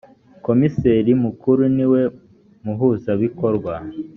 [0.45, 2.01] komiseri mukuru niwe
[2.63, 3.73] muhuzabikorwa